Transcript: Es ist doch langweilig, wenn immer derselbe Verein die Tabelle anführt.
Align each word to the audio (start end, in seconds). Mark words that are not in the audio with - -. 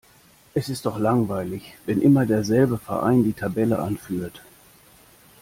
Es 0.55 0.67
ist 0.67 0.87
doch 0.87 0.97
langweilig, 0.97 1.75
wenn 1.85 2.01
immer 2.01 2.25
derselbe 2.25 2.79
Verein 2.79 3.23
die 3.23 3.33
Tabelle 3.33 3.77
anführt. 3.77 4.41